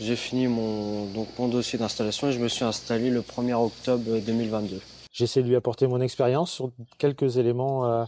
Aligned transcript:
J'ai 0.00 0.16
fini 0.16 0.46
mon, 0.46 1.06
donc, 1.06 1.26
mon 1.38 1.48
dossier 1.48 1.78
d'installation 1.78 2.28
et 2.28 2.32
je 2.32 2.38
me 2.38 2.48
suis 2.48 2.64
installé 2.64 3.10
le 3.10 3.20
1er 3.20 3.54
octobre 3.54 4.18
2022. 4.24 4.80
J'essaie 5.12 5.42
de 5.42 5.48
lui 5.48 5.56
apporter 5.56 5.86
mon 5.88 6.00
expérience 6.00 6.52
sur 6.52 6.70
quelques 6.98 7.36
éléments. 7.36 7.84
euh, 7.86 8.04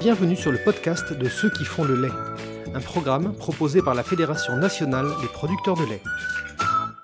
Bienvenue 0.00 0.36
sur 0.36 0.52
le 0.52 0.58
podcast 0.58 1.12
de 1.12 1.28
ceux 1.28 1.50
qui 1.50 1.64
font 1.64 1.82
le 1.82 2.00
lait, 2.00 2.12
un 2.74 2.80
programme 2.80 3.34
proposé 3.34 3.82
par 3.82 3.94
la 3.94 4.04
Fédération 4.04 4.56
nationale 4.56 5.06
des 5.20 5.28
producteurs 5.28 5.76
de 5.76 5.84
lait. 5.86 6.02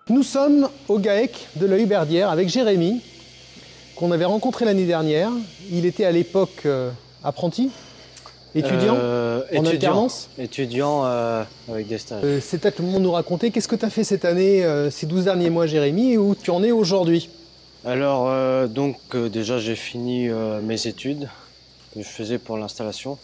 Nous 0.09 0.23
sommes 0.23 0.69
au 0.89 0.99
GAEC 0.99 1.49
de 1.57 1.67
la 1.67 1.79
Huberdière 1.79 2.31
avec 2.31 2.49
Jérémy, 2.49 3.01
qu'on 3.97 4.13
avait 4.13 4.25
rencontré 4.27 4.65
l'année 4.65 4.87
dernière. 4.87 5.31
Il 5.73 5.87
était 5.87 6.05
à 6.05 6.13
l'époque 6.13 6.63
euh, 6.67 6.91
apprenti, 7.25 7.71
étudiant, 8.55 8.97
Euh, 8.99 9.41
en 9.43 9.45
étudiant, 9.49 9.71
alternance. 9.71 10.29
Étudiant 10.39 11.03
euh, 11.05 11.43
avec 11.71 11.87
des 11.89 11.99
stages. 11.99 12.23
Euh, 12.25 12.41
c'est 12.43 12.59
peut-être 12.59 12.79
le 12.79 12.87
moment 12.87 12.99
de 12.99 13.05
nous 13.05 13.13
raconter 13.13 13.51
qu'est-ce 13.51 13.69
que 13.69 13.77
tu 13.77 13.85
as 13.85 13.91
fait 13.91 14.05
cette 14.05 14.25
année, 14.25 14.65
ces 14.91 15.07
12 15.07 15.25
derniers 15.25 15.51
mois, 15.51 15.67
Jérémy, 15.67 16.13
et 16.13 16.19
où 16.19 16.35
tu 16.35 16.51
en 16.51 16.63
es 16.63 16.73
aujourd'hui? 16.73 17.31
Alors, 17.85 18.69
donc, 18.69 18.99
déjà, 19.17 19.59
j'ai 19.59 19.75
fini 19.77 20.29
mes 20.63 20.87
études 20.87 21.29
que 21.95 22.03
je 22.03 22.09
faisais 22.09 22.39
pour 22.39 22.59
l'installation. 22.59 23.19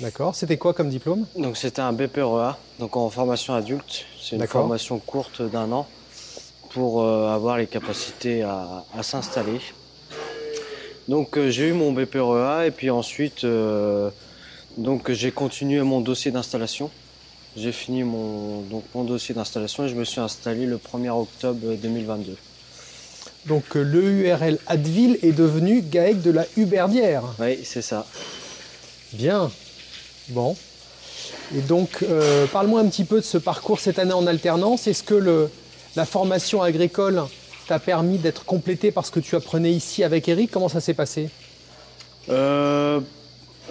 D'accord. 0.00 0.34
C'était 0.34 0.56
quoi 0.56 0.74
comme 0.74 0.88
diplôme? 0.90 1.26
Donc, 1.36 1.56
c'était 1.56 1.80
un 1.80 1.92
BPREA, 1.92 2.56
donc 2.78 2.96
en 2.96 3.08
formation 3.10 3.54
adulte. 3.54 4.04
C'est 4.20 4.36
une 4.36 4.46
formation 4.46 4.98
courte 4.98 5.42
d'un 5.42 5.70
an 5.72 5.86
pour 6.70 7.04
avoir 7.06 7.56
les 7.58 7.66
capacités 7.66 8.42
à, 8.42 8.84
à 8.96 9.02
s'installer. 9.02 9.60
Donc, 11.08 11.38
j'ai 11.48 11.68
eu 11.68 11.72
mon 11.72 11.92
BPREA 11.92 12.66
et 12.66 12.70
puis 12.70 12.90
ensuite, 12.90 13.44
donc, 14.76 15.10
j'ai 15.10 15.32
continué 15.32 15.82
mon 15.82 16.00
dossier 16.00 16.30
d'installation. 16.30 16.90
J'ai 17.56 17.72
fini 17.72 18.02
mon, 18.02 18.62
donc, 18.62 18.84
mon 18.94 19.04
dossier 19.04 19.34
d'installation 19.34 19.84
et 19.84 19.88
je 19.88 19.94
me 19.94 20.04
suis 20.04 20.20
installé 20.20 20.64
le 20.64 20.78
1er 20.78 21.10
octobre 21.10 21.74
2022. 21.74 22.36
Donc 23.46 23.76
euh, 23.76 23.82
l'EURL 23.82 24.58
Adville 24.68 25.18
est 25.22 25.32
devenu 25.32 25.82
GAEC 25.82 26.22
de 26.22 26.30
la 26.30 26.46
Huberdière. 26.56 27.22
Oui, 27.40 27.58
c'est 27.64 27.82
ça. 27.82 28.06
Bien. 29.12 29.50
Bon. 30.28 30.56
Et 31.54 31.60
donc, 31.60 32.02
euh, 32.02 32.46
parle-moi 32.46 32.80
un 32.80 32.88
petit 32.88 33.04
peu 33.04 33.16
de 33.16 33.24
ce 33.24 33.38
parcours 33.38 33.80
cette 33.80 33.98
année 33.98 34.12
en 34.12 34.26
alternance. 34.26 34.86
Est-ce 34.86 35.02
que 35.02 35.14
le, 35.14 35.50
la 35.96 36.06
formation 36.06 36.62
agricole 36.62 37.22
t'a 37.68 37.78
permis 37.78 38.18
d'être 38.18 38.44
complété 38.44 38.90
par 38.90 39.04
ce 39.04 39.10
que 39.10 39.20
tu 39.20 39.36
apprenais 39.36 39.72
ici 39.72 40.04
avec 40.04 40.28
Eric? 40.28 40.50
Comment 40.50 40.68
ça 40.68 40.80
s'est 40.80 40.94
passé? 40.94 41.28
Euh, 42.30 43.00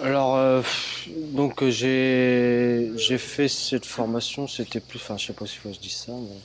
alors, 0.02 0.36
euh, 0.36 0.62
donc 1.10 1.62
euh, 1.62 1.70
j'ai 1.70 2.92
j'ai 2.96 3.18
fait 3.18 3.48
cette 3.48 3.86
formation, 3.86 4.46
c'était 4.46 4.80
plus, 4.80 4.98
enfin 4.98 5.16
je 5.16 5.26
sais 5.26 5.32
pas 5.32 5.44
que 5.44 5.72
je 5.72 5.78
dise 5.80 5.92
ça, 5.94 6.12
mais 6.12 6.40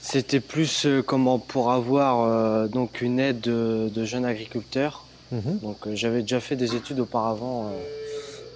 c'était 0.00 0.40
plus 0.40 0.86
euh, 0.86 1.02
comment 1.02 1.38
pour 1.38 1.70
avoir 1.72 2.20
euh, 2.24 2.68
donc 2.68 3.00
une 3.00 3.18
aide 3.20 3.40
de, 3.40 3.88
de 3.92 4.04
jeunes 4.04 4.24
agriculteurs. 4.24 5.06
Donc 5.62 5.86
euh, 5.86 5.94
j'avais 5.94 6.20
déjà 6.22 6.40
fait 6.40 6.56
des 6.56 6.74
études 6.76 7.00
auparavant 7.00 7.72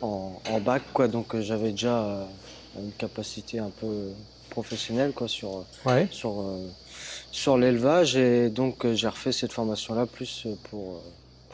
en, 0.02 0.40
en 0.50 0.60
bac, 0.60 0.82
quoi, 0.92 1.08
donc 1.08 1.38
j'avais 1.40 1.70
déjà 1.70 2.28
une 2.78 2.92
capacité 2.92 3.58
un 3.58 3.70
peu 3.70 4.10
professionnelle 4.50 5.12
quoi 5.12 5.26
sur 5.28 5.64
Ouais. 5.86 6.06
sur 6.10 6.44
sur 7.30 7.56
l'élevage 7.56 8.16
et 8.16 8.50
donc 8.50 8.86
j'ai 8.92 9.08
refait 9.08 9.32
cette 9.32 9.52
formation 9.52 9.94
là 9.94 10.04
plus 10.06 10.46
pour 10.64 11.02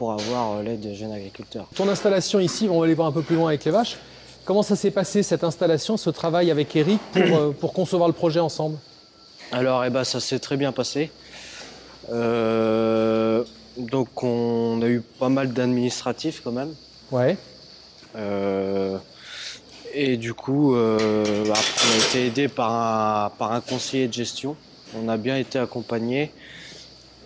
pour 0.03 0.11
avoir 0.11 0.57
euh, 0.57 0.63
l'aide 0.63 0.81
des 0.81 0.95
jeunes 0.95 1.13
agriculteurs. 1.13 1.65
Ton 1.73 1.87
installation 1.87 2.41
ici, 2.41 2.67
on 2.69 2.77
va 2.77 2.83
aller 2.83 2.93
voir 2.93 3.07
un 3.07 3.13
peu 3.13 3.21
plus 3.21 3.37
loin 3.37 3.47
avec 3.47 3.63
les 3.63 3.71
vaches. 3.71 3.95
Comment 4.43 4.61
ça 4.61 4.75
s'est 4.75 4.91
passé 4.91 5.23
cette 5.23 5.45
installation, 5.45 5.95
ce 5.95 6.09
travail 6.09 6.51
avec 6.51 6.75
Eric 6.75 6.99
pour, 7.13 7.21
euh, 7.21 7.55
pour 7.57 7.71
concevoir 7.71 8.09
le 8.09 8.13
projet 8.13 8.41
ensemble? 8.41 8.77
Alors, 9.53 9.85
eh 9.85 9.89
ben, 9.89 10.03
ça 10.03 10.19
s'est 10.19 10.39
très 10.39 10.57
bien 10.57 10.73
passé. 10.73 11.09
Euh, 12.11 13.45
donc, 13.77 14.23
on 14.23 14.81
a 14.81 14.87
eu 14.87 14.99
pas 14.99 15.29
mal 15.29 15.53
d'administratifs 15.53 16.41
quand 16.43 16.51
même. 16.51 16.73
Ouais. 17.09 17.37
Euh, 18.17 18.97
et 19.93 20.17
du 20.17 20.33
coup, 20.33 20.75
euh, 20.75 21.45
après, 21.49 21.87
on 21.87 21.93
a 21.93 22.05
été 22.09 22.27
aidé 22.27 22.49
par 22.49 22.73
un, 22.73 23.29
par 23.29 23.53
un 23.53 23.61
conseiller 23.61 24.09
de 24.09 24.13
gestion. 24.13 24.57
On 25.01 25.07
a 25.07 25.15
bien 25.15 25.37
été 25.37 25.59
accompagné. 25.59 26.33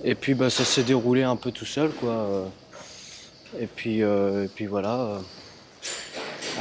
Et 0.03 0.13
puis, 0.13 0.35
bah, 0.35 0.51
ça 0.51 0.63
s'est 0.63 0.84
déroulé 0.84 1.24
un 1.24 1.35
peu 1.35 1.51
tout 1.51 1.66
seul, 1.66 1.90
quoi. 1.90 2.46
Et 3.59 3.68
puis, 3.68 4.03
euh, 4.03 4.46
et 4.46 4.47
puis 4.47 4.66
voilà. 4.66 5.00
euh. 5.02 5.19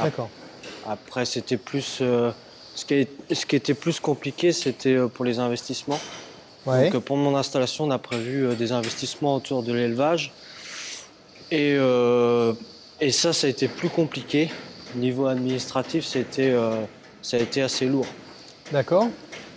D'accord. 0.03 0.29
Après, 0.85 1.25
c'était 1.25 1.57
plus. 1.57 1.99
euh, 2.01 2.31
ce, 2.75 2.85
qui 2.85 2.93
est- 2.95 3.33
ce 3.33 3.45
qui 3.45 3.55
était 3.55 3.73
plus 3.73 3.99
compliqué, 3.99 4.51
c'était 4.51 4.97
pour 5.13 5.25
les 5.25 5.39
investissements. 5.39 5.99
Ouais. 6.65 6.89
Donc, 6.89 7.03
pour 7.03 7.17
mon 7.17 7.35
installation, 7.35 7.85
on 7.85 7.91
a 7.91 7.99
prévu 7.99 8.55
des 8.55 8.71
investissements 8.71 9.35
autour 9.35 9.63
de 9.63 9.73
l'élevage. 9.73 10.33
Et, 11.49 11.75
euh, 11.77 12.53
et 12.99 13.11
ça, 13.11 13.33
ça 13.33 13.47
a 13.47 13.49
été 13.49 13.67
plus 13.67 13.89
compliqué. 13.89 14.51
Niveau 14.95 15.27
administratif, 15.27 16.05
c'était, 16.05 16.51
euh, 16.51 16.85
ça 17.21 17.37
a 17.37 17.39
été 17.39 17.61
assez 17.61 17.85
lourd. 17.85 18.07
D'accord. 18.71 19.07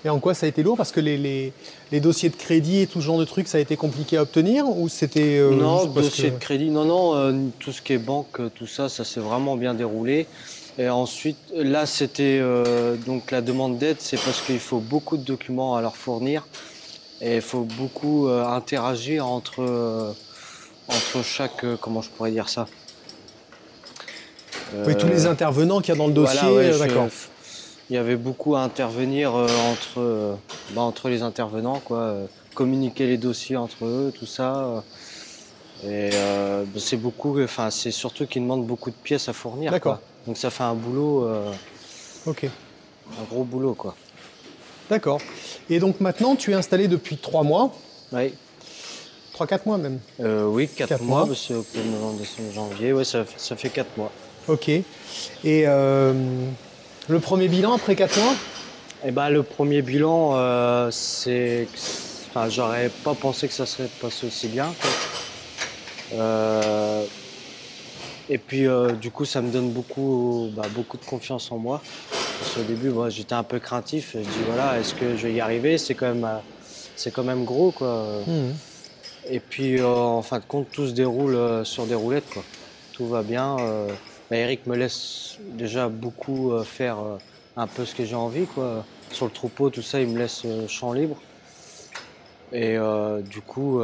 Et 0.04 0.08
en 0.08 0.18
quoi 0.20 0.34
ça 0.34 0.46
a 0.46 0.48
été 0.48 0.62
lourd 0.62 0.76
Parce 0.76 0.92
que 0.92 1.00
les, 1.00 1.16
les- 1.18 1.52
les 1.90 2.00
dossiers 2.00 2.30
de 2.30 2.36
crédit 2.36 2.80
et 2.80 2.86
tout 2.86 3.00
ce 3.00 3.06
genre 3.06 3.18
de 3.18 3.24
trucs, 3.24 3.48
ça 3.48 3.58
a 3.58 3.60
été 3.60 3.76
compliqué 3.76 4.16
à 4.16 4.22
obtenir 4.22 4.66
Ou 4.68 4.88
c'était. 4.88 5.38
euh, 5.38 5.50
non, 5.54 5.86
dossier 5.86 6.30
que- 6.30 6.34
de 6.34 6.38
crédit, 6.38 6.70
non, 6.70 6.84
non, 6.84 7.14
euh, 7.16 7.50
tout 7.58 7.72
ce 7.72 7.82
qui 7.82 7.92
est 7.94 7.98
banque, 7.98 8.40
euh, 8.40 8.50
tout 8.50 8.66
ça, 8.66 8.88
ça 8.88 9.04
s'est 9.04 9.20
vraiment 9.20 9.56
bien 9.56 9.74
déroulé. 9.74 10.28
Et 10.78 10.88
ensuite, 10.88 11.38
là, 11.54 11.86
c'était 11.86 12.38
euh, 12.40 12.96
donc 12.96 13.30
la 13.30 13.42
demande 13.42 13.78
d'aide, 13.78 14.00
c'est 14.00 14.18
parce 14.18 14.42
qu'il 14.42 14.60
faut 14.60 14.80
beaucoup 14.80 15.16
de 15.16 15.24
documents 15.24 15.76
à 15.76 15.82
leur 15.82 15.96
fournir 15.96 16.48
et 17.20 17.36
il 17.36 17.42
faut 17.42 17.64
beaucoup 17.64 18.28
interagir 18.28 19.26
entre, 19.28 20.16
entre 20.88 21.22
chaque, 21.22 21.64
comment 21.80 22.02
je 22.02 22.10
pourrais 22.10 22.32
dire 22.32 22.48
ça? 22.48 22.68
Oui, 24.86 24.96
tous 24.96 25.08
les 25.08 25.26
intervenants 25.26 25.80
qu'il 25.80 25.88
y 25.90 25.92
a 25.92 25.96
dans 25.96 26.06
le 26.06 26.12
dossier, 26.12 26.38
voilà, 26.38 26.54
ouais, 26.54 26.72
je- 26.72 26.78
d'accord. 26.78 27.08
Il 27.90 27.94
y 27.94 27.98
avait 27.98 28.16
beaucoup 28.16 28.54
à 28.54 28.60
intervenir 28.62 29.34
euh, 29.34 29.46
entre, 29.72 29.98
euh, 30.00 30.34
bah, 30.74 30.82
entre 30.82 31.08
les 31.08 31.22
intervenants, 31.22 31.80
quoi, 31.80 31.98
euh, 31.98 32.26
communiquer 32.54 33.06
les 33.08 33.16
dossiers 33.18 33.56
entre 33.56 33.84
eux, 33.84 34.12
tout 34.16 34.26
ça. 34.26 34.84
et 35.84 36.10
euh, 36.14 36.64
c'est 36.78 36.96
beaucoup, 36.96 37.42
enfin 37.42 37.70
c'est 37.70 37.90
surtout 37.90 38.26
qu'ils 38.26 38.42
demandent 38.42 38.66
beaucoup 38.66 38.90
de 38.90 38.96
pièces 39.02 39.28
à 39.28 39.32
fournir. 39.32 39.72
D'accord. 39.72 39.98
Donc 40.26 40.36
ça 40.36 40.50
fait 40.50 40.62
un 40.62 40.74
boulot, 40.74 41.24
euh, 41.26 41.50
Ok. 42.26 42.44
un 42.44 43.24
gros 43.28 43.42
boulot, 43.42 43.74
quoi. 43.74 43.96
D'accord. 44.88 45.20
Et 45.68 45.80
donc 45.80 45.98
maintenant, 46.00 46.36
tu 46.36 46.52
es 46.52 46.54
installé 46.54 46.86
depuis 46.86 47.16
3 47.16 47.42
mois, 47.42 47.72
Oui, 48.12 48.32
3-4 49.34 49.66
mois 49.66 49.78
même. 49.78 49.98
Euh, 50.20 50.44
oui, 50.44 50.68
4 50.68 50.88
Quatre 50.90 51.02
mois, 51.02 51.20
mois. 51.20 51.26
parce 51.28 51.46
que 51.48 51.54
octobre, 51.54 51.86
novembre, 51.86 52.18
décembre, 52.20 52.52
janvier, 52.52 52.92
ouais, 52.92 53.04
ça, 53.04 53.24
ça 53.36 53.56
fait 53.56 53.70
4 53.70 53.96
mois. 53.96 54.12
Ok. 54.48 54.68
Et 54.68 54.84
euh, 55.44 56.12
le 57.08 57.20
premier 57.20 57.48
bilan 57.48 57.74
après 57.74 57.96
4 57.96 58.18
mois 58.18 58.34
Eh 59.04 59.10
ben, 59.10 59.30
le 59.30 59.42
premier 59.42 59.82
bilan, 59.82 60.36
euh, 60.36 60.88
c'est. 60.90 61.68
Enfin, 62.28 62.48
j'aurais 62.48 62.90
pas 62.90 63.14
pensé 63.14 63.48
que 63.48 63.54
ça 63.54 63.66
serait 63.66 63.88
passé 63.88 64.26
aussi 64.26 64.48
bien. 64.48 64.74
Euh, 66.12 67.06
Et 68.28 68.38
puis, 68.38 68.66
euh, 68.66 68.92
du 68.96 69.10
coup, 69.10 69.24
ça 69.24 69.42
me 69.42 69.50
donne 69.50 69.72
beaucoup, 69.72 70.52
bah, 70.54 70.68
beaucoup 70.74 70.96
de 70.96 71.04
confiance 71.04 71.50
en 71.50 71.58
moi. 71.58 71.82
Parce 72.38 72.54
qu'au 72.54 72.62
début, 72.62 72.90
moi, 72.90 73.08
j'étais 73.08 73.34
un 73.34 73.42
peu 73.42 73.58
craintif. 73.58 74.12
Je 74.14 74.20
dis, 74.20 74.42
voilà, 74.46 74.78
est-ce 74.78 74.94
que 74.94 75.16
je 75.16 75.26
vais 75.26 75.34
y 75.34 75.40
arriver? 75.40 75.78
C'est 75.78 75.94
quand, 75.94 76.14
même, 76.14 76.42
c'est 76.94 77.10
quand 77.10 77.24
même 77.24 77.44
gros, 77.44 77.72
quoi. 77.72 78.22
Mhm. 78.26 78.54
Et 79.28 79.40
puis, 79.40 79.82
en 79.82 80.22
fin 80.22 80.38
de 80.38 80.44
compte, 80.44 80.70
tout 80.70 80.86
se 80.86 80.92
déroule 80.92 81.64
sur 81.66 81.86
des 81.86 81.94
roulettes, 81.96 82.30
quoi. 82.30 82.44
Tout 82.92 83.08
va 83.08 83.22
bien. 83.22 83.56
Bah, 84.30 84.36
Eric 84.36 84.66
me 84.68 84.76
laisse 84.76 85.38
déjà 85.40 85.88
beaucoup 85.88 86.52
euh, 86.52 86.62
faire 86.62 87.00
euh, 87.00 87.18
un 87.56 87.66
peu 87.66 87.84
ce 87.84 87.96
que 87.96 88.04
j'ai 88.04 88.14
envie. 88.14 88.46
Sur 89.10 89.26
le 89.26 89.32
troupeau, 89.32 89.70
tout 89.70 89.82
ça, 89.82 90.00
il 90.00 90.06
me 90.06 90.18
laisse 90.18 90.42
euh, 90.44 90.68
champ 90.68 90.92
libre. 90.92 91.16
Et 92.52 92.78
du 93.30 93.42
coup, 93.42 93.80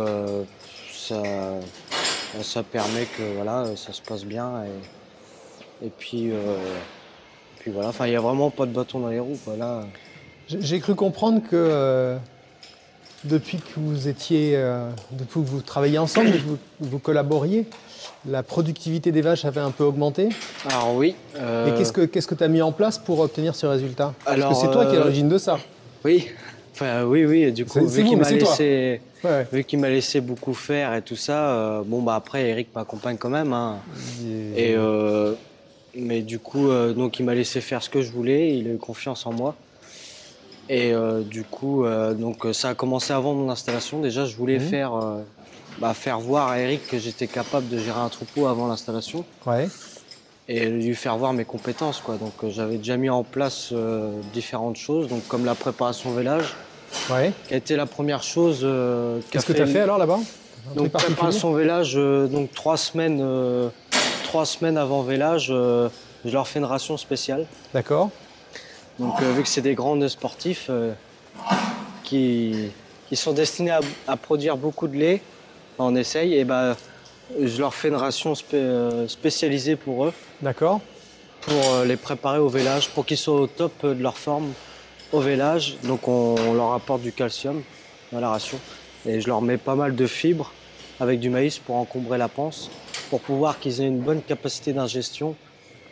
ça, 0.92 1.22
ça 2.42 2.62
permet 2.64 3.04
que 3.04 3.22
voilà, 3.36 3.76
ça 3.76 3.92
se 3.92 4.02
passe 4.02 4.24
bien. 4.24 4.64
Et, 5.80 5.88
puis, 5.88 6.32
puis 7.60 7.70
voilà, 7.70 7.92
il 8.00 8.10
n'y 8.10 8.16
a 8.16 8.20
vraiment 8.20 8.50
pas 8.50 8.66
de 8.66 8.72
bâton 8.72 8.98
dans 8.98 9.08
les 9.08 9.20
roues, 9.20 9.38
J'ai 10.48 10.80
cru 10.80 10.96
comprendre 10.96 11.48
que 11.48 12.18
depuis 13.28 13.58
que 13.58 13.78
vous 13.78 14.08
étiez, 14.08 14.52
euh, 14.56 14.88
depuis 15.12 15.40
que 15.40 15.46
vous 15.46 15.60
travailliez 15.60 15.98
ensemble, 15.98 16.30
vous, 16.30 16.58
vous 16.80 16.98
collaboriez, 16.98 17.64
la 18.28 18.42
productivité 18.42 19.12
des 19.12 19.22
vaches 19.22 19.44
avait 19.44 19.60
un 19.60 19.70
peu 19.70 19.84
augmenté. 19.84 20.28
alors 20.68 20.94
oui. 20.94 21.14
euh, 21.36 21.66
Et 21.66 21.78
qu'est-ce 21.78 21.92
que 21.92 22.04
qu'est-ce 22.04 22.26
que 22.26 22.34
tu 22.34 22.44
as 22.44 22.48
mis 22.48 22.62
en 22.62 22.72
place 22.72 22.98
pour 22.98 23.20
obtenir 23.20 23.54
ce 23.54 23.66
résultat 23.66 24.14
Parce 24.24 24.36
Alors, 24.36 24.50
que 24.50 24.54
c'est 24.56 24.70
toi 24.72 24.86
qui 24.86 24.92
es 24.92 24.96
à 24.96 25.00
euh, 25.00 25.04
l'origine 25.04 25.28
de 25.28 25.38
ça. 25.38 25.58
Oui, 26.04 26.28
enfin 26.74 27.04
oui, 27.04 27.24
oui. 27.24 27.52
Du 27.52 27.64
coup, 27.64 27.86
vu 27.86 28.04
qu'il 28.04 28.18
m'a 28.18 28.30
laissé, 28.30 29.00
Ouais. 29.24 29.46
m'a 29.74 29.88
laissé 29.88 30.20
beaucoup 30.20 30.54
faire 30.54 30.94
et 30.94 31.02
tout 31.02 31.16
ça, 31.16 31.50
euh, 31.50 31.82
bon 31.84 32.02
bah 32.02 32.14
après 32.14 32.48
Eric 32.48 32.68
m'accompagne 32.74 33.16
quand 33.16 33.30
même. 33.30 33.52
hein. 33.52 33.78
Et 34.56 34.74
euh, 34.76 35.34
mais 35.94 36.20
du 36.22 36.38
coup, 36.38 36.68
euh, 36.68 36.92
donc 36.92 37.18
il 37.18 37.24
m'a 37.24 37.34
laissé 37.34 37.60
faire 37.60 37.82
ce 37.82 37.88
que 37.90 38.02
je 38.02 38.10
voulais. 38.12 38.56
Il 38.56 38.68
a 38.68 38.72
eu 38.72 38.78
confiance 38.78 39.26
en 39.26 39.32
moi. 39.32 39.56
Et 40.68 40.92
euh, 40.92 41.22
du 41.22 41.44
coup, 41.44 41.84
euh, 41.84 42.14
donc 42.14 42.44
euh, 42.44 42.52
ça 42.52 42.70
a 42.70 42.74
commencé 42.74 43.12
avant 43.12 43.34
mon 43.34 43.48
installation. 43.50 44.00
Déjà, 44.00 44.24
je 44.24 44.36
voulais 44.36 44.58
Mhm. 44.58 44.64
faire, 44.64 44.92
bah, 45.78 45.94
faire 45.94 46.18
voir 46.20 46.48
à 46.48 46.58
Eric 46.60 46.86
que 46.88 46.98
j'étais 46.98 47.28
capable 47.28 47.68
de 47.68 47.78
gérer 47.78 48.00
un 48.00 48.08
troupeau 48.08 48.46
avant 48.46 48.66
l'installation 48.66 49.24
Ouais. 49.46 49.68
et 50.48 50.68
lui 50.68 50.94
faire 50.94 51.16
voir 51.18 51.32
mes 51.32 51.44
compétences. 51.44 52.00
Quoi. 52.00 52.18
Donc 52.18 52.42
euh, 52.42 52.50
j'avais 52.50 52.78
déjà 52.78 52.96
mis 52.96 53.10
en 53.10 53.22
place 53.22 53.70
euh, 53.72 54.22
différentes 54.32 54.76
choses, 54.76 55.08
donc 55.08 55.26
comme 55.28 55.44
la 55.44 55.54
préparation 55.54 56.12
vélage, 56.12 56.56
Ouais. 57.10 57.32
qui 57.46 57.54
a 57.54 57.56
été 57.58 57.76
la 57.76 57.86
première 57.86 58.22
chose. 58.24 58.62
euh, 58.64 59.20
Qu'est-ce 59.30 59.46
que 59.46 59.52
tu 59.52 59.62
as 59.62 59.66
fait 59.66 59.80
alors 59.80 59.98
là-bas? 59.98 60.18
Donc 60.74 60.90
préparation 60.90 61.52
vélage, 61.52 61.94
donc 61.94 62.52
trois 62.52 62.76
semaines, 62.76 63.24
trois 64.24 64.44
semaines 64.44 64.76
avant 64.76 65.02
vélage, 65.02 65.46
je 65.46 66.30
leur 66.32 66.48
fais 66.48 66.58
une 66.58 66.64
ration 66.64 66.96
spéciale. 66.96 67.46
D'accord. 67.72 68.10
Donc 68.98 69.20
euh, 69.22 69.32
vu 69.32 69.42
que 69.42 69.48
c'est 69.48 69.60
des 69.62 69.74
grands 69.74 70.08
sportifs 70.08 70.66
euh, 70.70 70.92
qui, 72.04 72.70
qui 73.08 73.16
sont 73.16 73.32
destinés 73.32 73.72
à, 73.72 73.80
à 74.06 74.16
produire 74.16 74.56
beaucoup 74.56 74.88
de 74.88 74.96
lait, 74.96 75.22
on 75.78 75.94
essaye, 75.94 76.34
et 76.34 76.44
ben 76.44 76.76
je 77.40 77.58
leur 77.60 77.74
fais 77.74 77.88
une 77.88 77.96
ration 77.96 78.34
spé- 78.34 78.56
euh, 78.56 79.06
spécialisée 79.08 79.76
pour 79.76 80.06
eux, 80.06 80.12
D'accord. 80.40 80.80
pour 81.42 81.80
les 81.84 81.96
préparer 81.96 82.38
au 82.38 82.48
vélage, 82.48 82.88
pour 82.90 83.04
qu'ils 83.04 83.18
soient 83.18 83.40
au 83.40 83.46
top 83.46 83.84
de 83.84 84.02
leur 84.02 84.16
forme 84.16 84.52
au 85.12 85.20
vélage. 85.20 85.76
Donc 85.84 86.08
on, 86.08 86.36
on 86.48 86.54
leur 86.54 86.72
apporte 86.72 87.02
du 87.02 87.12
calcium 87.12 87.62
dans 88.12 88.20
la 88.20 88.30
ration 88.30 88.58
et 89.04 89.20
je 89.20 89.28
leur 89.28 89.42
mets 89.42 89.58
pas 89.58 89.74
mal 89.74 89.94
de 89.94 90.06
fibres 90.06 90.52
avec 91.00 91.20
du 91.20 91.28
maïs 91.28 91.58
pour 91.58 91.76
encombrer 91.76 92.16
la 92.16 92.28
panse, 92.28 92.70
pour 93.10 93.20
pouvoir 93.20 93.58
qu'ils 93.60 93.82
aient 93.82 93.86
une 93.86 94.00
bonne 94.00 94.22
capacité 94.22 94.72
d'ingestion 94.72 95.34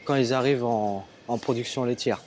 quand 0.06 0.14
ils 0.14 0.32
arrivent 0.32 0.64
en, 0.64 1.04
en 1.28 1.36
production 1.38 1.84
laitière. 1.84 2.20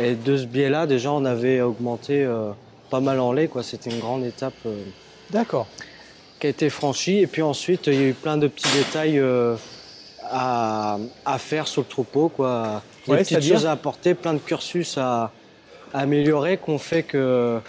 Et 0.00 0.14
de 0.14 0.36
ce 0.36 0.44
biais-là, 0.46 0.86
déjà, 0.86 1.12
on 1.12 1.24
avait 1.24 1.60
augmenté 1.60 2.24
euh, 2.24 2.50
pas 2.90 3.00
mal 3.00 3.20
en 3.20 3.32
lait. 3.32 3.48
C'était 3.62 3.90
une 3.90 4.00
grande 4.00 4.24
étape 4.24 4.54
euh, 4.66 4.82
D'accord. 5.30 5.66
qui 6.40 6.46
a 6.48 6.50
été 6.50 6.68
franchie. 6.70 7.18
Et 7.18 7.26
puis 7.26 7.42
ensuite, 7.42 7.86
il 7.86 7.94
y 7.94 7.98
a 8.04 8.08
eu 8.08 8.12
plein 8.14 8.36
de 8.36 8.48
petits 8.48 8.72
détails 8.76 9.18
euh, 9.18 9.54
à, 10.30 10.98
à 11.24 11.38
faire 11.38 11.68
sur 11.68 11.82
le 11.82 11.88
troupeau. 11.88 12.28
Quoi. 12.28 12.82
Des 13.06 13.12
Ouais, 13.12 13.18
petites 13.18 13.42
choses 13.42 13.66
à 13.66 13.72
apporter, 13.72 14.14
plein 14.14 14.34
de 14.34 14.38
cursus 14.38 14.98
à, 14.98 15.30
à 15.92 16.00
améliorer 16.00 16.56
qu'on 16.56 16.78
fait 16.78 17.02
que 17.04 17.60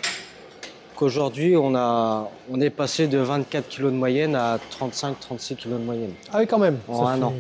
qu'aujourd'hui, 0.95 1.55
on, 1.57 1.75
a, 1.75 2.29
on 2.49 2.61
est 2.61 2.69
passé 2.69 3.07
de 3.07 3.17
24 3.17 3.67
kg 3.69 3.83
de 3.83 3.89
moyenne 3.89 4.33
à 4.35 4.57
35-36 4.81 5.57
kg 5.57 5.69
de 5.71 5.75
moyenne. 5.77 6.13
Ah 6.31 6.37
oui, 6.39 6.47
quand 6.47 6.57
même. 6.57 6.77
En 6.87 7.05
un 7.07 7.21
an. 7.21 7.33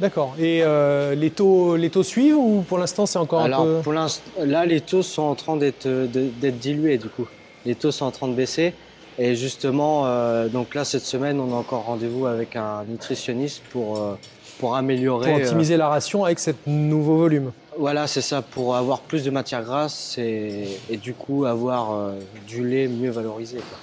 D'accord. 0.00 0.34
Et 0.38 0.60
euh, 0.62 1.14
les, 1.14 1.30
taux, 1.30 1.76
les 1.76 1.90
taux 1.90 2.04
suivent 2.04 2.36
ou 2.38 2.64
pour 2.68 2.78
l'instant 2.78 3.04
c'est 3.06 3.18
encore 3.18 3.40
Alors, 3.40 3.62
un 3.62 3.64
peu. 3.64 3.80
pour 3.82 3.92
là, 3.92 4.66
les 4.66 4.80
taux 4.80 5.02
sont 5.02 5.22
en 5.22 5.34
train 5.34 5.56
d'être 5.56 5.86
euh, 5.86 6.06
d'être 6.06 6.58
dilués, 6.58 6.98
du 6.98 7.08
coup. 7.08 7.26
Les 7.66 7.74
taux 7.74 7.90
sont 7.90 8.04
en 8.04 8.10
train 8.12 8.28
de 8.28 8.34
baisser. 8.34 8.74
Et 9.18 9.34
justement, 9.34 10.06
euh, 10.06 10.48
donc 10.48 10.76
là, 10.76 10.84
cette 10.84 11.02
semaine, 11.02 11.40
on 11.40 11.52
a 11.52 11.56
encore 11.56 11.84
rendez-vous 11.86 12.26
avec 12.26 12.54
un 12.54 12.84
nutritionniste 12.88 13.62
pour, 13.72 13.98
euh, 13.98 14.14
pour 14.60 14.76
améliorer. 14.76 15.32
Pour 15.32 15.40
optimiser 15.40 15.76
la 15.76 15.88
ration 15.88 16.24
avec 16.24 16.38
ce 16.38 16.52
nouveau 16.68 17.16
volume. 17.16 17.50
voilà, 17.76 18.06
c'est 18.06 18.20
ça, 18.20 18.42
pour 18.42 18.76
avoir 18.76 19.00
plus 19.00 19.24
de 19.24 19.30
matière 19.30 19.64
grasse 19.64 20.16
et, 20.18 20.68
et 20.88 20.96
du 20.96 21.14
coup 21.14 21.46
avoir 21.46 22.12
du 22.46 22.64
lait 22.64 22.86
mieux 22.86 23.10
valorisé. 23.10 23.56
quoi. 23.56 23.78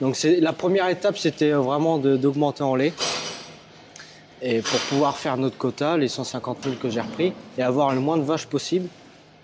Donc, 0.00 0.18
la 0.40 0.52
première 0.52 0.88
étape, 0.88 1.16
c'était 1.16 1.52
vraiment 1.52 1.98
d'augmenter 1.98 2.64
en 2.64 2.74
lait. 2.74 2.92
Et 4.48 4.60
pour 4.62 4.78
pouvoir 4.88 5.16
faire 5.16 5.36
notre 5.36 5.58
quota, 5.58 5.96
les 5.96 6.06
150 6.06 6.58
000 6.62 6.76
que 6.80 6.88
j'ai 6.88 7.00
repris, 7.00 7.32
et 7.58 7.62
avoir 7.62 7.92
le 7.92 8.00
moins 8.00 8.16
de 8.16 8.22
vaches 8.22 8.46
possible, 8.46 8.88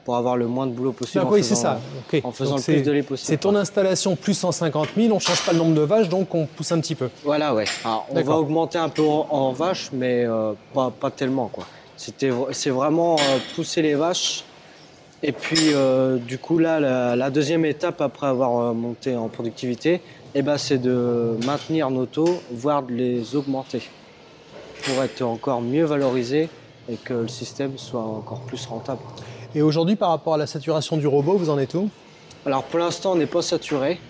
pour 0.04 0.14
avoir 0.16 0.36
le 0.36 0.46
moins 0.46 0.66
de 0.68 0.72
boulot 0.72 0.92
possible. 0.92 1.24
Donc 1.24 1.32
en 1.32 1.34
oui, 1.34 1.42
c'est 1.42 1.50
faisant- 1.56 1.62
ça. 1.62 1.80
En 2.22 2.30
faisant 2.30 2.56
Donc 2.56 2.66
le 2.68 2.74
plus 2.74 2.82
de 2.82 2.92
lait 2.92 3.02
possible. 3.02 3.26
C'est 3.26 3.36
ton 3.38 3.54
installation 3.56 4.14
plus 4.14 4.34
150 4.34 4.90
000, 4.96 5.12
on 5.14 5.18
change 5.18 5.44
pas 5.44 5.52
le 5.52 5.58
nombre 5.58 5.74
de 5.74 5.80
vaches, 5.80 6.08
donc 6.08 6.32
on 6.36 6.46
pousse 6.46 6.70
un 6.70 6.80
petit 6.80 6.94
peu. 6.94 7.08
Voilà, 7.24 7.52
ouais. 7.52 7.64
Alors, 7.84 8.06
on 8.10 8.20
va 8.22 8.36
augmenter 8.36 8.78
un 8.78 8.88
peu 8.88 9.02
en, 9.02 9.26
en 9.30 9.52
vaches, 9.52 9.90
mais 9.92 10.24
euh, 10.24 10.52
pas, 10.72 10.90
pas 10.92 11.10
tellement, 11.10 11.48
quoi. 11.48 11.66
C'est 11.96 12.70
vraiment 12.70 13.16
euh, 13.16 13.38
pousser 13.56 13.82
les 13.82 13.94
vaches. 13.96 14.44
Et 15.24 15.32
puis, 15.32 15.72
euh, 15.72 16.16
du 16.16 16.38
coup, 16.38 16.58
là, 16.58 16.78
la, 16.78 17.16
la 17.16 17.30
deuxième 17.30 17.64
étape 17.64 18.00
après 18.00 18.26
avoir 18.28 18.72
monté 18.74 19.16
en 19.16 19.28
productivité, 19.28 20.00
eh 20.34 20.42
ben, 20.42 20.58
c'est 20.58 20.78
de 20.78 21.36
maintenir 21.44 21.90
nos 21.90 22.06
taux, 22.06 22.40
voire 22.52 22.82
de 22.84 22.92
les 22.92 23.34
augmenter 23.36 23.82
pour 24.84 25.02
être 25.02 25.22
encore 25.22 25.60
mieux 25.60 25.84
valorisé 25.84 26.48
et 26.90 26.96
que 26.96 27.14
le 27.14 27.28
système 27.28 27.78
soit 27.78 28.02
encore 28.02 28.40
plus 28.40 28.66
rentable. 28.66 29.00
Et 29.54 29.62
aujourd'hui, 29.62 29.96
par 29.96 30.10
rapport 30.10 30.34
à 30.34 30.38
la 30.38 30.46
saturation 30.46 30.96
du 30.96 31.06
robot, 31.06 31.36
vous 31.36 31.50
en 31.50 31.58
êtes 31.58 31.74
où? 31.74 31.88
Alors 32.46 32.64
pour 32.64 32.78
l'instant, 32.78 33.12
on 33.12 33.16
n'est 33.16 33.26
pas 33.26 33.42
saturé. 33.42 34.00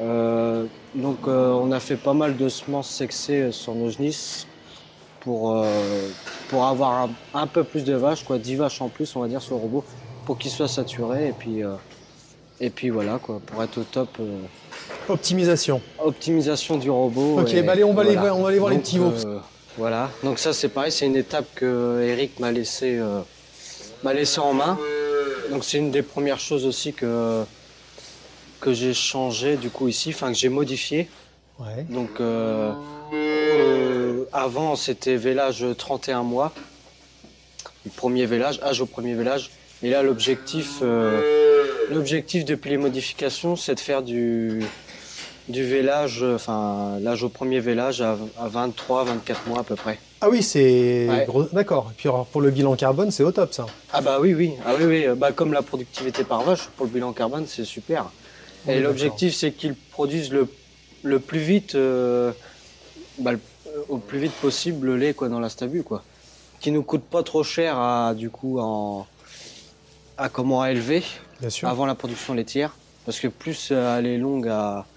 Euh, 0.00 0.64
donc 0.94 1.18
euh, 1.26 1.52
on 1.52 1.70
a 1.72 1.80
fait 1.80 1.96
pas 1.96 2.14
mal 2.14 2.36
de 2.36 2.48
semences 2.48 2.88
sexées 2.88 3.52
sur 3.52 3.74
nos 3.74 3.90
genisses 3.90 4.46
pour, 5.20 5.52
euh, 5.52 5.64
pour 6.48 6.64
avoir 6.66 6.92
un, 7.02 7.10
un 7.34 7.46
peu 7.46 7.64
plus 7.64 7.84
de 7.84 7.94
vaches, 7.94 8.24
quoi, 8.24 8.38
10 8.38 8.56
vaches 8.56 8.80
en 8.80 8.88
plus, 8.88 9.14
on 9.16 9.20
va 9.20 9.28
dire, 9.28 9.42
sur 9.42 9.56
le 9.56 9.62
robot, 9.62 9.84
pour 10.24 10.38
qu'il 10.38 10.50
soit 10.50 10.68
saturé. 10.68 11.28
Et 11.28 11.32
puis, 11.32 11.62
euh, 11.62 11.74
et 12.60 12.70
puis 12.70 12.90
voilà, 12.90 13.18
quoi, 13.18 13.40
pour 13.44 13.62
être 13.62 13.78
au 13.78 13.84
top. 13.84 14.08
euh, 14.20 14.38
Optimisation. 15.08 15.80
optimisation 15.98 16.76
du 16.76 16.90
robot. 16.90 17.40
Ok, 17.40 17.54
et 17.54 17.62
bah 17.62 17.72
allez, 17.72 17.84
on 17.84 17.94
va 17.94 18.02
aller 18.02 18.14
voilà. 18.16 18.34
on 18.34 18.42
va 18.42 18.48
aller 18.48 18.58
voir 18.58 18.70
les 18.70 18.78
petits 18.78 18.98
veaux. 18.98 19.12
Voilà, 19.78 20.10
donc 20.24 20.40
ça 20.40 20.52
c'est 20.52 20.68
pareil, 20.68 20.90
c'est 20.90 21.06
une 21.06 21.14
étape 21.14 21.46
que 21.54 22.02
Eric 22.02 22.40
m'a 22.40 22.50
laissé, 22.50 22.98
euh, 22.98 23.20
m'a 24.02 24.12
laissé 24.12 24.40
en 24.40 24.52
main. 24.52 24.76
Donc 25.50 25.62
c'est 25.62 25.78
une 25.78 25.92
des 25.92 26.02
premières 26.02 26.40
choses 26.40 26.66
aussi 26.66 26.92
que, 26.92 27.44
que 28.60 28.72
j'ai 28.72 28.92
changé 28.92 29.56
du 29.56 29.70
coup 29.70 29.86
ici, 29.86 30.10
enfin 30.12 30.32
que 30.32 30.36
j'ai 30.36 30.48
modifié. 30.48 31.08
Ouais. 31.60 31.86
Donc 31.90 32.10
euh, 32.18 32.72
euh, 33.14 34.24
avant 34.32 34.74
c'était 34.74 35.14
vélage 35.14 35.64
31 35.78 36.24
mois, 36.24 36.52
le 37.84 37.92
premier 37.92 38.26
vélage, 38.26 38.58
âge 38.64 38.80
au 38.80 38.86
premier 38.86 39.14
vélage. 39.14 39.52
Et 39.84 39.90
là 39.90 40.02
l'objectif, 40.02 40.82
l'objectif 41.92 42.44
depuis 42.44 42.70
les 42.70 42.78
modifications, 42.78 43.54
c'est 43.54 43.76
de 43.76 43.80
faire 43.80 44.02
du, 44.02 44.64
du 45.48 45.64
vélage, 45.64 46.22
euh, 46.22 46.34
enfin 46.36 46.98
l'âge 47.00 47.22
au 47.24 47.30
premier 47.30 47.60
vélage 47.60 48.00
à, 48.02 48.18
à 48.36 48.48
23, 48.48 49.04
24 49.04 49.46
mois 49.46 49.60
à 49.60 49.64
peu 49.64 49.76
près. 49.76 50.02
Ah 50.20 50.28
oui, 50.30 50.42
c'est 50.42 51.22
Ouais. 51.22 51.26
gros. 51.26 51.44
D'accord. 51.50 51.90
Et 51.92 51.94
puis 51.94 52.08
alors, 52.08 52.28
pour 52.30 52.40
le 52.40 52.50
bilan 52.50 52.74
carbone, 52.76 53.10
c'est 53.10 53.22
au 53.22 53.32
top 53.32 53.52
ça. 53.54 53.74
Ah 53.90 54.02
bah 54.02 54.20
oui, 54.20 54.34
oui, 54.34 54.56
ah 54.64 54.74
oui, 54.76 54.84
oui. 54.84 55.06
Bah, 55.16 55.32
comme 55.32 55.52
la 55.52 55.62
productivité 55.62 56.24
par 56.24 56.44
vache, 56.44 56.68
pour 56.70 56.84
le 56.86 56.92
bilan 56.92 57.12
carbone, 57.14 57.46
c'est 57.46 57.64
super. 57.64 58.12
Oui, 58.64 58.74
Et 58.74 58.80
l'objectif, 58.80 59.34
c'est 59.34 59.54
qu'ils 59.54 59.76
produisent 59.76 60.32
le, 60.32 60.58
le 61.02 61.20
plus 61.20 61.40
vite, 61.40 61.74
euh, 61.76 62.34
bah, 63.18 63.32
le- 63.32 63.42
au 63.88 63.98
plus 64.00 64.18
vite 64.20 64.38
possible 64.38 64.86
le 64.88 64.96
lait 64.98 65.14
quoi, 65.14 65.28
dans 65.28 65.40
la 65.40 65.48
stabu, 65.50 65.84
quoi. 65.84 66.06
Qui 66.60 66.72
nous 66.72 66.84
coûte 66.84 67.08
pas 67.10 67.22
trop 67.24 67.42
cher 67.44 67.78
à, 67.78 68.14
du 68.14 68.30
coup, 68.30 68.58
en, 68.60 69.08
à 70.16 70.28
comment 70.28 70.62
à 70.62 70.70
élever 70.70 71.04
Bien 71.40 71.50
sûr. 71.50 71.70
avant 71.70 71.86
la 71.86 71.94
production 71.94 72.34
laitière. 72.34 72.78
Parce 73.04 73.20
que 73.20 73.28
plus 73.28 73.70
euh, 73.70 73.98
elle 73.98 74.06
est 74.06 74.18
longue 74.18 74.48
à, 74.48 74.88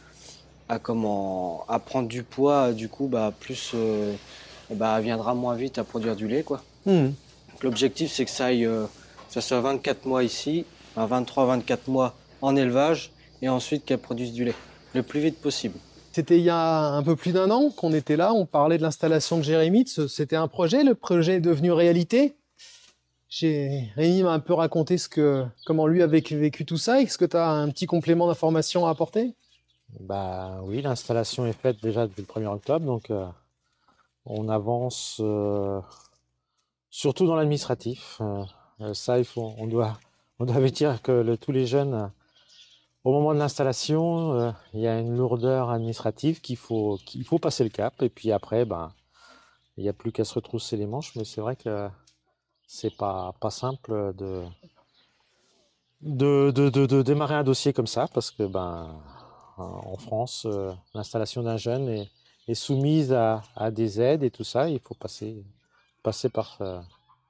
à, 0.71 0.79
comment, 0.79 1.65
à 1.67 1.79
prendre 1.79 2.07
du 2.07 2.23
poids, 2.23 2.71
du 2.71 2.87
coup, 2.87 3.07
bah, 3.07 3.33
plus 3.37 3.71
euh, 3.75 4.13
bah, 4.73 4.95
elle 4.97 5.03
viendra 5.03 5.35
moins 5.35 5.55
vite 5.55 5.77
à 5.77 5.83
produire 5.83 6.15
du 6.15 6.29
lait, 6.29 6.43
quoi. 6.43 6.63
Hmm. 6.85 7.09
L'objectif, 7.61 8.09
c'est 8.09 8.23
que 8.23 8.31
ça 8.31 8.45
aille, 8.45 8.65
euh, 8.65 8.85
ça 9.27 9.41
soit 9.41 9.59
24 9.59 10.05
mois 10.05 10.23
ici, 10.23 10.65
23-24 10.97 11.77
mois 11.87 12.15
en 12.41 12.55
élevage, 12.55 13.11
et 13.41 13.49
ensuite 13.49 13.83
qu'elle 13.83 13.97
produise 13.97 14.31
du 14.31 14.45
lait 14.45 14.55
le 14.93 15.03
plus 15.03 15.19
vite 15.19 15.41
possible. 15.41 15.77
C'était 16.13 16.37
il 16.37 16.43
y 16.43 16.49
a 16.49 16.79
un 16.79 17.03
peu 17.03 17.17
plus 17.17 17.33
d'un 17.33 17.51
an 17.51 17.69
qu'on 17.69 17.91
était 17.91 18.15
là, 18.15 18.33
on 18.33 18.45
parlait 18.45 18.77
de 18.77 18.83
l'installation 18.83 19.37
de 19.37 19.43
Jérémy. 19.43 19.85
C'était 20.07 20.37
un 20.37 20.47
projet, 20.47 20.85
le 20.85 20.95
projet 20.95 21.35
est 21.35 21.41
devenu 21.41 21.73
réalité. 21.73 22.35
Jérémy 23.29 24.23
m'a 24.23 24.31
un 24.31 24.39
peu 24.39 24.53
raconté 24.53 24.97
ce 24.97 25.09
que, 25.09 25.45
comment 25.65 25.87
lui 25.87 26.01
a 26.01 26.07
vécu, 26.07 26.37
vécu 26.37 26.65
tout 26.65 26.77
ça. 26.77 27.01
Est-ce 27.01 27.17
que 27.17 27.25
tu 27.25 27.35
as 27.35 27.49
un 27.49 27.69
petit 27.69 27.87
complément 27.87 28.27
d'information 28.27 28.87
à 28.87 28.89
apporter? 28.89 29.33
Bah 30.00 30.62
oui, 30.63 30.81
l'installation 30.81 31.45
est 31.45 31.53
faite 31.53 31.81
déjà 31.81 32.07
depuis 32.07 32.21
le 32.21 32.27
1er 32.27 32.48
octobre, 32.48 32.86
donc 32.86 33.12
euh, 33.12 33.27
on 34.25 34.48
avance 34.48 35.17
euh, 35.19 35.81
surtout 36.89 37.27
dans 37.27 37.36
l'administratif. 37.36 38.21
Euh, 38.21 38.93
ça, 38.93 39.19
il 39.19 39.25
faut, 39.25 39.53
on 39.57 39.67
doit, 39.67 40.00
on 40.39 40.45
doit 40.45 40.62
dire 40.69 41.01
que 41.01 41.36
tous 41.36 41.51
les 41.51 41.65
jeunes, 41.65 42.12
au 43.03 43.12
moment 43.12 43.33
de 43.33 43.39
l'installation, 43.39 44.53
il 44.74 44.79
y 44.79 44.88
a 44.88 45.00
une 45.00 45.17
lourdeur 45.17 45.69
administrative 45.69 46.39
qu'il 46.39 46.57
faut, 46.57 46.98
qu'il 47.05 47.25
faut 47.25 47.39
passer 47.39 47.63
le 47.63 47.69
cap, 47.69 48.01
et 48.01 48.10
puis 48.10 48.31
après, 48.31 48.63
ben, 48.65 48.93
il 49.77 49.83
n'y 49.83 49.89
a 49.89 49.93
plus 49.93 50.12
qu'à 50.12 50.24
se 50.24 50.33
retrousser 50.36 50.77
les 50.77 50.88
manches, 50.88 51.15
mais 51.15 51.25
c'est 51.25 51.41
vrai 51.41 51.55
que 51.55 51.89
c'est 52.67 52.95
pas, 52.95 53.33
pas 53.41 53.50
simple 53.50 54.13
de 54.15 54.45
démarrer 57.01 57.36
un 57.36 57.43
dossier 57.43 57.74
comme 57.74 57.88
ça, 57.88 58.07
parce 58.13 58.31
que 58.31 58.43
ben, 58.43 59.01
en 59.61 59.97
France, 59.97 60.45
euh, 60.45 60.71
l'installation 60.93 61.43
d'un 61.43 61.57
jeune 61.57 61.89
est, 61.89 62.09
est 62.47 62.53
soumise 62.55 63.13
à, 63.13 63.41
à 63.55 63.71
des 63.71 64.01
aides 64.01 64.23
et 64.23 64.31
tout 64.31 64.43
ça. 64.43 64.69
Il 64.69 64.79
faut 64.79 64.95
passer, 64.95 65.43
passer 66.03 66.29
par, 66.29 66.57
euh, 66.61 66.79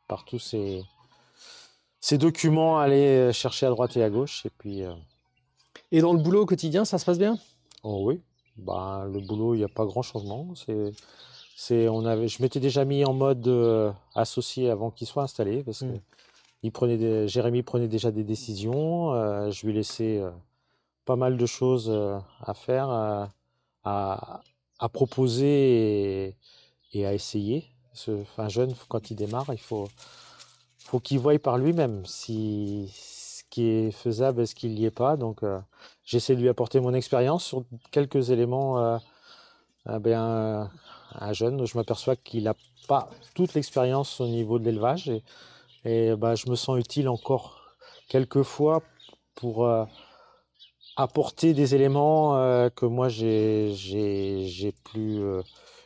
par 0.07 0.25
tous 0.25 0.39
ces, 0.39 0.83
ces 1.99 2.17
documents 2.17 2.79
aller 2.79 3.31
chercher 3.33 3.65
à 3.65 3.69
droite 3.69 3.95
et 3.97 4.03
à 4.03 4.09
gauche. 4.09 4.45
Et 4.45 4.49
puis, 4.57 4.83
euh, 4.83 4.93
Et 5.91 6.01
dans 6.01 6.13
le 6.13 6.19
boulot 6.19 6.41
au 6.43 6.45
quotidien, 6.45 6.85
ça 6.85 6.97
se 6.97 7.05
passe 7.05 7.19
bien? 7.19 7.37
Oh 7.83 8.03
oui, 8.05 8.21
bah, 8.57 9.05
le 9.11 9.19
boulot, 9.19 9.55
il 9.55 9.59
n'y 9.59 9.63
a 9.63 9.69
pas 9.69 9.85
grand 9.85 10.01
changement. 10.01 10.53
C'est, 10.55 10.91
c'est, 11.55 11.87
on 11.89 12.05
avait, 12.05 12.27
je 12.27 12.41
m'étais 12.41 12.59
déjà 12.59 12.85
mis 12.85 13.05
en 13.05 13.13
mode 13.13 13.47
euh, 13.47 13.91
associé 14.15 14.69
avant 14.69 14.91
qu'il 14.91 15.07
soit 15.07 15.23
installé 15.23 15.63
parce 15.63 15.81
que 15.81 15.85
Mm. 15.85 15.99
il 16.63 16.71
prenait 16.71 16.97
des- 16.97 17.27
Jérémy 17.27 17.63
prenait 17.63 17.87
déjà 17.87 18.11
des 18.11 18.23
décisions. 18.23 19.13
euh, 19.13 19.51
je 19.51 19.65
lui 19.65 19.73
laissais 19.73 20.19
euh, 20.19 20.31
pas 21.05 21.15
mal 21.15 21.37
de 21.37 21.45
choses 21.45 21.89
euh, 21.89 22.19
à 22.41 22.53
faire, 22.53 22.89
euh, 22.89 23.25
à, 23.83 24.89
proposer 24.93 26.35
et, 26.93 27.05
à 27.05 27.13
essayer. 27.13 27.65
Un 28.37 28.49
jeune, 28.49 28.73
quand 28.87 29.11
il 29.11 29.15
démarre, 29.15 29.47
il 29.51 29.59
faut, 29.59 29.89
qu'il 31.03 31.19
voie 31.19 31.37
par 31.39 31.57
lui-même 31.57 32.05
si 32.05 32.91
ce 32.93 33.43
qui 33.49 33.67
est 33.67 33.91
faisable 33.91 34.47
ce 34.47 34.55
qui 34.55 34.69
n'y 34.69 34.85
est 34.85 34.91
pas. 34.91 35.17
Donc, 35.17 35.43
euh, 35.43 35.59
j'essaie 36.03 36.35
de 36.35 36.41
lui 36.41 36.49
apporter 36.49 36.79
mon 36.79 36.93
expérience 36.93 37.45
sur 37.45 37.63
quelques 37.91 38.29
éléments. 38.29 38.79
euh, 38.79 38.97
eh 39.89 40.13
un 40.13 41.33
jeune, 41.33 41.65
je 41.65 41.77
m'aperçois 41.77 42.15
qu'il 42.15 42.43
n'a 42.43 42.55
pas 42.87 43.09
toute 43.33 43.53
l'expérience 43.53 44.21
au 44.21 44.27
niveau 44.27 44.59
de 44.59 44.65
l'élevage 44.65 45.11
et, 45.83 46.15
bah, 46.15 46.35
je 46.35 46.49
me 46.49 46.55
sens 46.55 46.79
utile 46.79 47.09
encore 47.09 47.75
quelques 48.07 48.43
fois 48.43 48.83
pour 49.35 49.67
apporter 51.01 51.53
des 51.53 51.75
éléments 51.75 52.37
euh, 52.37 52.69
que 52.69 52.85
moi 52.85 53.09
j'ai 53.09 53.73
j'ai 53.73 54.73
euh, 54.97 55.41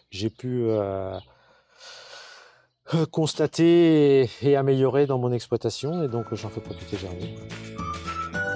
j'ai 0.09 0.29
pu 0.29 0.63
euh, 0.65 1.17
euh, 2.93 3.05
constater 3.11 4.21
et, 4.21 4.29
et 4.41 4.55
améliorer 4.55 5.05
dans 5.05 5.17
mon 5.17 5.31
exploitation 5.31 6.03
et 6.03 6.07
donc 6.07 6.25
j'en 6.33 6.49
fais 6.49 6.61
profiter 6.61 6.97
Jérémy. 6.97 7.35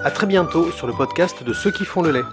À 0.02 0.10
très 0.10 0.26
bientôt 0.26 0.70
sur 0.70 0.86
le 0.86 0.92
podcast 0.92 1.42
de 1.42 1.52
ceux 1.52 1.70
qui 1.70 1.84
font 1.84 2.02
le 2.02 2.10
lait. 2.10 2.24